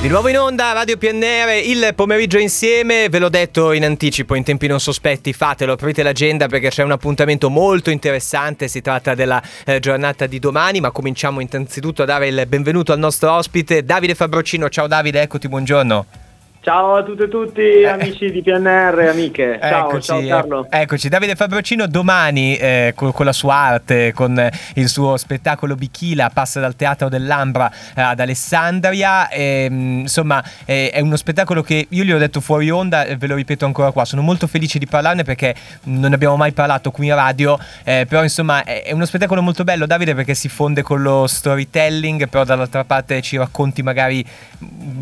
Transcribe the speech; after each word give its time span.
Di 0.00 0.08
nuovo 0.08 0.28
in 0.28 0.38
onda, 0.38 0.72
Radio 0.72 0.98
PNR, 0.98 1.64
il 1.64 1.92
pomeriggio 1.96 2.38
insieme, 2.38 3.08
ve 3.08 3.18
l'ho 3.18 3.28
detto 3.30 3.72
in 3.72 3.84
anticipo, 3.84 4.36
in 4.36 4.44
tempi 4.44 4.68
non 4.68 4.78
sospetti, 4.78 5.32
fatelo, 5.32 5.72
aprite 5.72 6.04
l'agenda 6.04 6.46
perché 6.46 6.68
c'è 6.68 6.84
un 6.84 6.92
appuntamento 6.92 7.50
molto 7.50 7.90
interessante, 7.90 8.68
si 8.68 8.82
tratta 8.82 9.14
della 9.14 9.42
eh, 9.64 9.80
giornata 9.80 10.26
di 10.26 10.38
domani, 10.38 10.80
ma 10.80 10.92
cominciamo 10.92 11.40
innanzitutto 11.40 12.02
a 12.02 12.06
dare 12.06 12.28
il 12.28 12.44
benvenuto 12.46 12.92
al 12.92 12.98
nostro 12.98 13.32
ospite, 13.32 13.84
Davide 13.84 14.14
Fabrocino. 14.14 14.68
Ciao 14.68 14.86
Davide, 14.86 15.22
eccoti, 15.22 15.48
buongiorno. 15.48 16.25
Ciao 16.66 16.96
a 16.96 17.04
tutte 17.04 17.22
e 17.22 17.28
tutti, 17.28 17.60
eh. 17.60 17.86
amici 17.86 18.28
di 18.32 18.42
PNR 18.42 18.98
amiche. 19.08 19.56
Ciao, 19.62 19.88
eccoci, 19.88 20.02
ciao 20.02 20.26
Carlo. 20.26 20.66
Eccoci, 20.68 21.08
Davide 21.08 21.36
Fabrocino 21.36 21.86
domani 21.86 22.56
eh, 22.56 22.92
con, 22.96 23.12
con, 23.12 23.24
la 23.24 23.32
sua 23.32 23.54
arte, 23.54 24.12
con 24.12 24.50
il 24.74 24.88
suo 24.88 25.16
spettacolo 25.16 25.76
Bichila, 25.76 26.28
passa 26.30 26.58
dal 26.58 26.74
Teatro 26.74 27.08
dell'Ambra 27.08 27.70
eh, 27.94 28.00
ad 28.00 28.18
Alessandria. 28.18 29.28
E, 29.28 29.68
mm, 29.70 30.00
insomma, 30.00 30.42
è 30.64 30.98
uno 31.00 31.14
spettacolo 31.14 31.62
che 31.62 31.86
io 31.88 32.02
gli 32.02 32.10
ho 32.10 32.18
detto 32.18 32.40
fuori 32.40 32.68
onda 32.68 33.04
e 33.04 33.16
ve 33.16 33.28
lo 33.28 33.36
ripeto 33.36 33.64
ancora 33.64 33.92
qua. 33.92 34.04
Sono 34.04 34.22
molto 34.22 34.48
felice 34.48 34.80
di 34.80 34.88
parlarne 34.88 35.22
perché 35.22 35.54
non 35.84 36.14
abbiamo 36.14 36.36
mai 36.36 36.50
parlato 36.50 36.90
qui 36.90 37.06
in 37.06 37.14
radio. 37.14 37.56
Eh, 37.84 38.06
però, 38.08 38.24
insomma, 38.24 38.64
è 38.64 38.90
uno 38.90 39.04
spettacolo 39.04 39.40
molto 39.40 39.62
bello, 39.62 39.86
Davide, 39.86 40.16
perché 40.16 40.34
si 40.34 40.48
fonde 40.48 40.82
con 40.82 41.00
lo 41.00 41.28
storytelling, 41.28 42.28
però 42.28 42.42
dall'altra 42.42 42.82
parte 42.82 43.22
ci 43.22 43.36
racconti 43.36 43.84
magari 43.84 44.26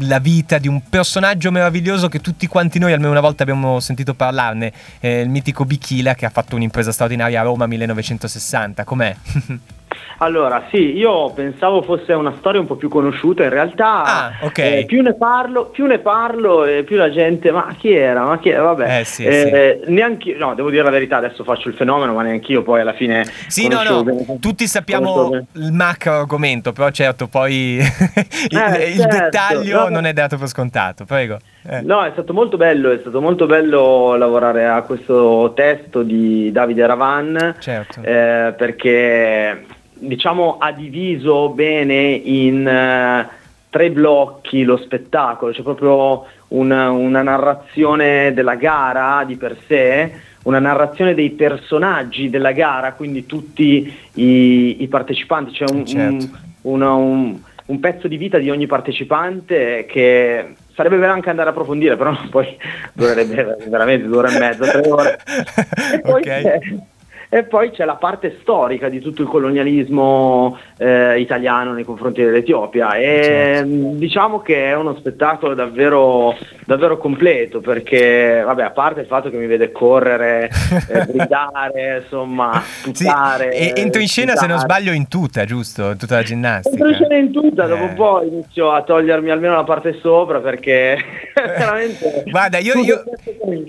la 0.00 0.18
vita 0.18 0.58
di 0.58 0.68
un 0.68 0.82
personaggio 0.90 1.52
meraviglioso 1.54 2.08
che 2.08 2.20
tutti 2.20 2.46
quanti 2.46 2.78
noi 2.78 2.92
almeno 2.92 3.10
una 3.10 3.20
volta 3.20 3.42
abbiamo 3.42 3.80
sentito 3.80 4.14
parlarne, 4.14 4.72
eh, 5.00 5.20
il 5.20 5.28
mitico 5.28 5.64
Bichila 5.64 6.14
che 6.14 6.26
ha 6.26 6.30
fatto 6.30 6.56
un'impresa 6.56 6.92
straordinaria 6.92 7.40
a 7.40 7.44
Roma 7.44 7.66
1960. 7.66 8.84
Com'è? 8.84 9.16
Allora, 10.18 10.66
sì, 10.70 10.96
io 10.96 11.30
pensavo 11.32 11.82
fosse 11.82 12.12
una 12.12 12.34
storia 12.38 12.60
un 12.60 12.66
po' 12.66 12.76
più 12.76 12.88
conosciuta, 12.88 13.42
in 13.42 13.50
realtà 13.50 14.02
ah, 14.04 14.32
okay. 14.42 14.80
eh, 14.80 14.84
più, 14.84 15.02
ne 15.02 15.14
parlo, 15.14 15.66
più 15.66 15.86
ne 15.86 15.98
parlo 15.98 16.64
e 16.64 16.84
più 16.84 16.96
la 16.96 17.10
gente, 17.10 17.50
ma 17.50 17.74
chi 17.76 17.92
era? 17.92 18.24
Ma 18.24 18.38
chi 18.38 18.50
era? 18.50 18.62
Vabbè, 18.62 19.00
eh, 19.00 19.04
sì, 19.04 19.24
eh, 19.24 19.80
sì. 19.84 19.90
neanche 19.90 20.34
no, 20.34 20.54
devo 20.54 20.70
dire 20.70 20.82
la 20.82 20.90
verità, 20.90 21.16
adesso 21.16 21.42
faccio 21.42 21.68
il 21.68 21.74
fenomeno, 21.74 22.12
ma 22.12 22.22
neanche 22.22 22.52
io 22.52 22.62
poi 22.62 22.80
alla 22.80 22.92
fine... 22.92 23.24
Sì, 23.48 23.68
no, 23.68 23.82
no, 23.82 24.02
bene, 24.04 24.38
tutti 24.40 24.66
sappiamo 24.66 25.30
il 25.52 25.72
macro 25.72 26.12
argomento, 26.12 26.72
però 26.72 26.90
certo 26.90 27.26
poi 27.26 27.78
il, 27.80 28.58
eh, 28.58 28.90
il 28.90 28.98
certo, 28.98 29.16
dettaglio 29.16 29.80
no, 29.80 29.88
non 29.88 30.06
è 30.06 30.12
dato 30.12 30.38
per 30.38 30.48
scontato, 30.48 31.04
prego. 31.04 31.38
Eh. 31.66 31.80
No, 31.80 32.04
è 32.04 32.10
stato 32.12 32.32
molto 32.32 32.56
bello, 32.56 32.90
è 32.92 32.98
stato 33.00 33.20
molto 33.20 33.46
bello 33.46 34.16
lavorare 34.16 34.66
a 34.66 34.82
questo 34.82 35.52
testo 35.56 36.02
di 36.02 36.52
Davide 36.52 36.86
Ravan, 36.86 37.56
certo. 37.58 38.02
Eh, 38.02 38.54
perché 38.56 39.64
diciamo, 39.98 40.58
ha 40.58 40.72
diviso 40.72 41.50
bene 41.50 42.10
in 42.12 42.66
uh, 42.66 43.32
tre 43.70 43.90
blocchi 43.90 44.62
lo 44.62 44.76
spettacolo, 44.76 45.52
c'è 45.52 45.62
proprio 45.62 46.26
una, 46.48 46.90
una, 46.90 47.22
narrazione 47.22 48.32
della 48.32 48.54
gara 48.54 49.24
di 49.24 49.36
per 49.36 49.56
sé, 49.66 50.12
una 50.44 50.58
narrazione 50.58 51.14
dei 51.14 51.30
personaggi 51.30 52.30
della 52.30 52.52
gara, 52.52 52.92
quindi 52.92 53.26
tutti 53.26 53.92
i, 54.14 54.82
i 54.82 54.86
partecipanti, 54.88 55.52
c'è 55.52 55.64
un, 55.68 55.86
certo. 55.86 56.28
un, 56.62 56.82
un, 56.82 57.40
un, 57.66 57.80
pezzo 57.80 58.06
di 58.06 58.16
vita 58.16 58.38
di 58.38 58.50
ogni 58.50 58.66
partecipante 58.66 59.86
che 59.88 60.54
sarebbe 60.74 61.04
anche 61.06 61.30
andare 61.30 61.48
a 61.48 61.52
approfondire, 61.52 61.96
però 61.96 62.14
poi 62.30 62.56
durerebbe 62.92 63.56
veramente 63.68 64.06
due 64.06 64.18
ore 64.18 64.34
e 64.34 64.38
mezza, 64.38 64.70
tre 64.70 64.88
ore. 64.88 65.18
E 65.94 66.00
poi 66.00 66.20
okay. 66.20 66.92
E 67.34 67.42
poi 67.42 67.72
c'è 67.72 67.84
la 67.84 67.96
parte 67.96 68.38
storica 68.42 68.88
di 68.88 69.00
tutto 69.00 69.22
il 69.22 69.26
colonialismo 69.26 70.56
eh, 70.76 71.18
italiano 71.18 71.72
nei 71.72 71.82
confronti 71.82 72.22
dell'Etiopia 72.22 72.94
e 72.94 73.22
certo. 73.24 73.90
diciamo 73.94 74.38
che 74.38 74.66
è 74.66 74.76
uno 74.76 74.94
spettacolo 74.94 75.52
davvero, 75.52 76.36
davvero 76.64 76.96
completo 76.96 77.58
perché, 77.58 78.40
vabbè, 78.44 78.62
a 78.62 78.70
parte 78.70 79.00
il 79.00 79.08
fatto 79.08 79.30
che 79.30 79.36
mi 79.36 79.48
vede 79.48 79.72
correre, 79.72 80.48
eh, 80.88 81.06
gridare, 81.06 82.02
insomma, 82.04 82.62
tuttare. 82.84 83.50
Sì, 83.50 83.58
e 83.58 83.80
entro 83.80 84.00
in 84.00 84.06
scena, 84.06 84.34
tuttare. 84.34 84.46
se 84.46 84.54
non 84.54 84.62
sbaglio, 84.62 84.92
in 84.92 85.08
tuta, 85.08 85.44
giusto? 85.44 85.96
Tutta 85.96 86.14
la 86.14 86.22
ginnastica. 86.22 86.70
Entro 86.70 86.88
in 86.88 86.94
scena 86.94 87.16
in 87.16 87.32
tuta, 87.32 87.66
dopo 87.66 87.82
un 87.82 87.90
eh. 87.90 87.94
po' 87.94 88.22
inizio 88.22 88.70
a 88.70 88.82
togliermi 88.82 89.30
almeno 89.30 89.56
la 89.56 89.64
parte 89.64 89.98
sopra 90.00 90.38
perché 90.38 90.98
veramente... 91.34 92.24
Guarda, 92.26 92.58
io, 92.58 92.74
io, 92.74 93.04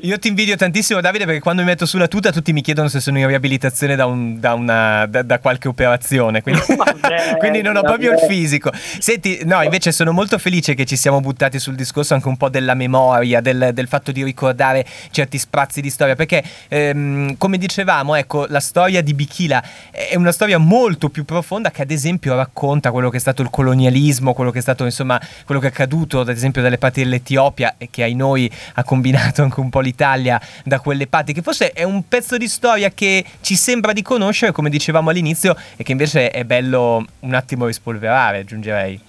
io 0.02 0.20
ti 0.20 0.28
invidio 0.28 0.56
tantissimo 0.56 1.02
Davide 1.02 1.26
perché 1.26 1.42
quando 1.42 1.64
mi 1.64 1.70
metto 1.70 1.86
sulla 1.86 2.08
tuta 2.08 2.32
tutti 2.32 2.54
mi 2.54 2.62
chiedono 2.62 2.88
se 2.88 3.00
sono 3.00 3.18
in 3.18 3.26
riabilitazione 3.56 3.96
da, 3.96 4.06
un, 4.06 4.40
da, 4.40 4.54
una, 4.54 5.06
da, 5.06 5.22
da 5.22 5.40
qualche 5.40 5.68
operazione, 5.68 6.42
quindi, 6.42 6.62
quindi 7.40 7.62
non 7.62 7.76
ho 7.76 7.82
proprio 7.82 8.12
il 8.12 8.20
fisico. 8.28 8.72
Senti, 8.74 9.42
no, 9.46 9.62
invece 9.62 9.92
sono 9.92 10.12
molto 10.12 10.38
felice 10.38 10.74
che 10.74 10.86
ci 10.86 10.96
siamo 10.96 11.20
buttati 11.20 11.60
sul 11.60 11.76
discorso 11.76 12.14
anche 12.14 12.28
un 12.28 12.38
po' 12.38 12.50
della 12.50 12.74
memoria, 12.74 13.42
del, 13.42 13.72
del 13.74 13.88
fatto 13.88 14.12
di 14.12 14.24
ricordare 14.24 14.86
certi 15.12 15.38
sprazzi 15.38 15.82
di 15.82 15.90
storia, 15.90 16.16
perché 16.16 16.44
ehm, 16.68 17.38
come 17.38 17.58
dicevamo, 17.58 18.16
ecco, 18.16 18.46
la 18.50 18.60
storia 18.60 19.02
di 19.02 19.14
Bichila 19.14 19.64
è 19.92 20.16
una 20.16 20.32
storia 20.32 20.58
molto 20.58 21.10
più 21.10 21.26
profonda 21.26 21.72
che 21.72 21.82
ad 21.82 21.92
esempio 21.92 22.36
racconta 22.36 22.92
quello 22.92 23.10
che 23.10 23.18
è 23.18 23.20
stato 23.20 23.42
il 23.42 23.50
colonialismo, 23.50 24.34
quello 24.34 24.52
che 24.52 24.60
è 24.60 24.62
stato 24.62 24.84
insomma, 24.84 25.20
quello 25.46 25.62
che 25.62 25.68
è 25.68 25.70
accaduto 25.70 26.20
ad 26.20 26.30
esempio 26.30 26.62
dalle 26.62 26.78
parti 26.78 27.02
dell'Etiopia 27.02 27.76
e 27.78 27.90
che 27.90 28.04
ai 28.04 28.14
noi 28.14 28.52
ha 28.74 28.84
combinato 28.84 29.42
anche 29.42 29.60
un 29.60 29.70
po' 29.70 29.80
l'Italia 29.80 30.40
da 30.64 30.80
quelle 30.80 31.08
parti, 31.08 31.34
che 31.34 31.42
forse 31.42 31.72
è 31.72 31.84
un 31.84 32.08
pezzo 32.08 32.38
di 32.38 32.48
storia 32.48 32.90
che 32.90 33.24
ci 33.46 33.56
sembra 33.56 33.94
di 33.94 34.02
conoscere, 34.02 34.52
come 34.52 34.72
dicevamo 34.72 35.12
all'inizio, 35.12 35.56
e 35.78 35.84
che 35.84 35.92
invece 35.92 36.32
è 36.32 36.44
bello 36.46 37.06
un 37.20 37.34
attimo 37.36 37.68
rispolverare, 37.68 38.40
aggiungerei. 38.40 39.00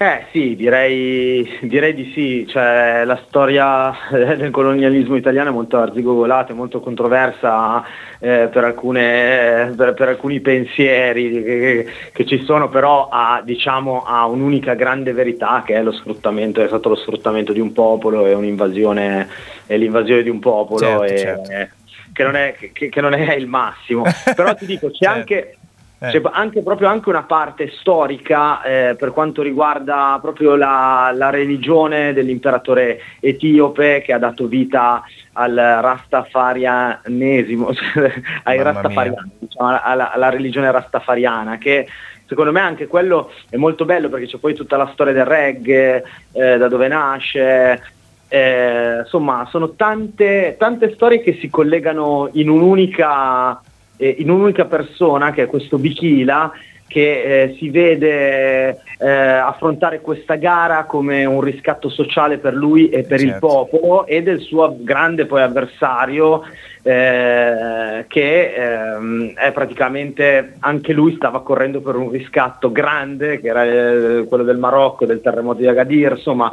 Eh 0.00 0.24
sì, 0.32 0.56
direi, 0.56 1.58
direi, 1.62 1.94
di 1.94 2.10
sì, 2.12 2.44
cioè, 2.48 3.02
la 3.04 3.20
storia 3.28 3.92
del 4.10 4.50
colonialismo 4.50 5.14
italiano 5.14 5.50
è 5.50 5.52
molto 5.52 5.76
arzigogolata, 5.78 6.52
è 6.52 6.56
molto 6.56 6.80
controversa 6.80 7.84
eh, 8.18 8.48
per, 8.50 8.64
alcune, 8.64 9.72
per, 9.76 9.94
per, 9.94 10.08
alcuni 10.08 10.40
pensieri 10.40 11.30
che, 11.30 11.86
che, 12.12 12.26
ci 12.26 12.42
sono, 12.42 12.68
però 12.68 13.08
ha, 13.08 13.42
diciamo, 13.44 14.02
ha 14.02 14.26
un'unica 14.26 14.74
grande 14.74 15.12
verità 15.12 15.62
che 15.64 15.74
è 15.74 15.82
lo 15.82 15.92
sfruttamento, 15.92 16.62
è 16.62 16.66
stato 16.66 16.88
lo 16.88 16.96
sfruttamento 16.96 17.52
di 17.52 17.60
un 17.60 17.72
popolo 17.72 18.26
e 18.26 18.34
un'invasione, 18.34 19.28
è 19.66 19.76
l'invasione 19.76 20.24
di 20.24 20.30
un 20.30 20.40
popolo. 20.40 20.78
Certo, 20.80 21.04
e, 21.04 21.18
certo 21.18 21.77
che 22.18 22.24
non 22.24 22.34
è, 22.34 22.56
che, 22.72 22.88
che 22.88 23.00
non 23.00 23.14
è 23.14 23.34
il 23.34 23.46
massimo. 23.46 24.02
Però 24.34 24.52
ti 24.56 24.66
dico, 24.66 24.90
c'è 24.90 25.04
certo. 25.04 25.14
anche... 25.18 25.52
Eh. 26.00 26.10
C'è 26.10 26.20
anche, 26.30 26.62
proprio 26.62 26.86
anche 26.86 27.08
una 27.08 27.24
parte 27.24 27.72
storica 27.72 28.62
eh, 28.62 28.94
per 28.96 29.10
quanto 29.10 29.42
riguarda 29.42 30.16
proprio 30.22 30.54
la, 30.54 31.10
la, 31.12 31.30
religione 31.30 32.12
dell'imperatore 32.12 33.00
etiope 33.18 34.00
che 34.02 34.12
ha 34.12 34.18
dato 34.18 34.46
vita 34.46 35.02
al 35.32 35.56
rastafarianesimo, 35.56 37.70
ai 38.44 38.62
rastafariani, 38.62 39.32
diciamo, 39.40 39.76
alla, 39.82 40.12
alla, 40.12 40.30
religione 40.30 40.70
rastafariana, 40.70 41.58
che 41.58 41.88
secondo 42.26 42.52
me 42.52 42.60
anche 42.60 42.86
quello 42.86 43.32
è 43.50 43.56
molto 43.56 43.84
bello 43.84 44.08
perché 44.08 44.26
c'è 44.26 44.38
poi 44.38 44.54
tutta 44.54 44.76
la 44.76 44.88
storia 44.92 45.12
del 45.12 45.24
reggae, 45.24 46.04
eh, 46.30 46.58
da 46.58 46.68
dove 46.68 46.86
nasce, 46.86 47.82
eh, 48.28 48.98
insomma, 49.00 49.46
sono 49.50 49.70
tante, 49.70 50.56
tante, 50.58 50.92
storie 50.94 51.20
che 51.20 51.38
si 51.40 51.48
collegano 51.48 52.28
in 52.32 52.50
un'unica, 52.50 53.60
eh, 53.96 54.16
in 54.18 54.30
un'unica 54.30 54.66
persona, 54.66 55.32
che 55.32 55.44
è 55.44 55.46
questo 55.46 55.78
Bichila, 55.78 56.52
che 56.88 57.22
eh, 57.22 57.56
si 57.58 57.68
vede 57.68 58.80
eh, 58.98 59.08
affrontare 59.08 60.00
questa 60.00 60.36
gara 60.36 60.84
come 60.84 61.26
un 61.26 61.42
riscatto 61.42 61.90
sociale 61.90 62.38
per 62.38 62.54
lui 62.54 62.88
e 62.88 63.02
per 63.02 63.20
certo. 63.20 63.34
il 63.34 63.38
popolo 63.38 64.06
e 64.06 64.22
del 64.22 64.40
suo 64.40 64.74
grande 64.80 65.26
poi 65.26 65.42
avversario 65.42 66.44
eh, 66.82 68.06
che 68.08 68.54
ehm, 68.54 69.34
è 69.34 69.52
praticamente 69.52 70.54
anche 70.60 70.94
lui 70.94 71.14
stava 71.16 71.42
correndo 71.42 71.82
per 71.82 71.94
un 71.94 72.10
riscatto 72.10 72.72
grande 72.72 73.38
che 73.38 73.48
era 73.48 73.64
eh, 73.64 74.24
quello 74.26 74.44
del 74.44 74.56
Marocco, 74.56 75.04
del 75.04 75.20
terremoto 75.20 75.60
di 75.60 75.66
Agadir, 75.66 76.12
insomma 76.12 76.50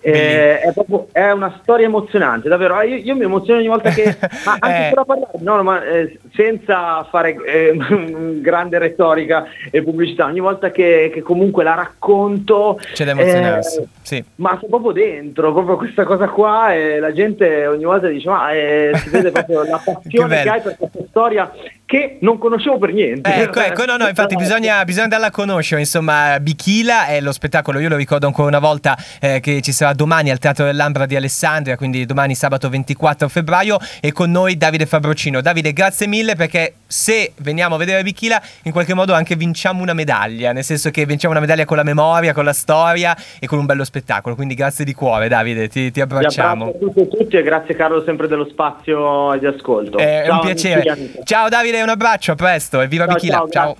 eh, 0.00 0.60
è, 0.60 0.72
proprio, 0.72 1.08
è, 1.12 1.30
una 1.30 1.58
storia 1.62 1.86
emozionante, 1.86 2.48
davvero. 2.48 2.76
Ah, 2.76 2.84
io, 2.84 2.96
io, 2.96 3.16
mi 3.16 3.24
emoziono 3.24 3.58
ogni 3.58 3.68
volta 3.68 3.90
che. 3.90 4.16
Ma 4.44 4.56
anche 4.58 4.86
eh. 4.86 4.88
solo 4.90 5.00
a 5.00 5.04
parlare, 5.04 5.38
no, 5.40 5.62
ma 5.62 5.84
eh, 5.84 6.18
senza 6.34 7.04
fare 7.04 7.36
eh, 7.44 7.76
grande 8.40 8.78
retorica 8.78 9.46
e 9.70 9.82
pubblicità, 9.82 10.26
ogni 10.26 10.40
volta 10.40 10.70
che, 10.70 11.10
che 11.12 11.22
comunque 11.22 11.64
la 11.64 11.74
racconto. 11.74 12.78
C'è 12.92 13.04
da 13.04 13.10
emozionarsi, 13.10 13.80
eh, 13.80 13.88
sì. 14.02 14.24
Ma 14.36 14.56
sono 14.60 14.78
proprio 14.78 14.92
dentro, 14.92 15.52
proprio 15.52 15.76
questa 15.76 16.04
cosa 16.04 16.28
qua, 16.28 16.72
e 16.74 17.00
la 17.00 17.12
gente 17.12 17.66
ogni 17.66 17.84
volta 17.84 18.06
dice: 18.06 18.28
Ma 18.28 18.52
eh, 18.52 18.92
si 18.94 19.08
vede 19.10 19.32
proprio 19.32 19.64
la 19.64 19.80
passione 19.84 20.36
che, 20.36 20.42
che 20.42 20.48
hai 20.48 20.60
per 20.60 20.76
questa 20.76 21.00
storia 21.08 21.52
che 21.88 22.18
non 22.20 22.36
conoscevo 22.36 22.76
per 22.76 22.92
niente. 22.92 23.32
Ecco, 23.32 23.60
ecco, 23.60 23.86
no, 23.86 23.96
no, 23.96 24.08
infatti 24.08 24.36
bisogna, 24.36 24.84
bisogna 24.84 25.04
andarla 25.04 25.28
a 25.28 25.30
conoscere, 25.30 25.80
insomma, 25.80 26.38
Bichila 26.38 27.06
è 27.06 27.18
lo 27.22 27.32
spettacolo, 27.32 27.78
io 27.78 27.88
lo 27.88 27.96
ricordo 27.96 28.26
ancora 28.26 28.46
una 28.46 28.58
volta 28.58 28.94
eh, 29.18 29.40
che 29.40 29.62
ci 29.62 29.72
sarà 29.72 29.94
domani 29.94 30.28
al 30.28 30.38
Teatro 30.38 30.66
dell'Ambra 30.66 31.06
di 31.06 31.16
Alessandria, 31.16 31.78
quindi 31.78 32.04
domani 32.04 32.34
sabato 32.34 32.68
24 32.68 33.30
febbraio 33.30 33.78
e 34.02 34.12
con 34.12 34.30
noi 34.30 34.58
Davide 34.58 34.84
Fabrocino. 34.84 35.40
Davide, 35.40 35.72
grazie 35.72 36.06
mille 36.06 36.34
perché 36.34 36.74
se 36.86 37.32
veniamo 37.38 37.76
a 37.76 37.78
vedere 37.78 38.02
Bichila 38.02 38.38
in 38.64 38.72
qualche 38.72 38.92
modo 38.92 39.14
anche 39.14 39.34
vinciamo 39.34 39.80
una 39.80 39.94
medaglia, 39.94 40.52
nel 40.52 40.64
senso 40.64 40.90
che 40.90 41.06
vinciamo 41.06 41.32
una 41.32 41.40
medaglia 41.40 41.64
con 41.64 41.78
la 41.78 41.84
memoria, 41.84 42.34
con 42.34 42.44
la 42.44 42.52
storia 42.52 43.16
e 43.40 43.46
con 43.46 43.58
un 43.58 43.64
bello 43.64 43.84
spettacolo, 43.84 44.34
quindi 44.34 44.52
grazie 44.52 44.84
di 44.84 44.92
cuore 44.92 45.28
Davide, 45.28 45.68
ti, 45.68 45.90
ti 45.90 46.02
abbracciamo. 46.02 46.64
Grazie 46.64 46.80
a 46.80 46.90
tutti 46.90 47.00
e 47.00 47.08
tutti 47.08 47.36
e 47.38 47.42
grazie 47.42 47.74
Carlo 47.74 48.04
sempre 48.04 48.28
dello 48.28 48.46
spazio 48.46 49.34
di 49.38 49.46
ascolto. 49.46 49.96
È 49.96 50.28
un 50.28 50.40
piacere. 50.40 51.12
Ciao 51.24 51.48
Davide 51.48 51.76
un 51.82 51.88
abbraccio, 51.88 52.32
a 52.32 52.34
presto 52.34 52.80
e 52.80 52.88
viva 52.88 53.06
ciao, 53.06 53.14
Bichila. 53.14 53.36
ciao. 53.36 53.48
ciao. 53.48 53.76